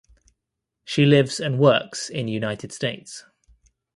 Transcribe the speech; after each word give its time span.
She 0.83 1.05
lives 1.05 1.39
and 1.39 1.59
works 1.59 2.09
in 2.09 2.27
United 2.27 2.71
States. 2.71 3.23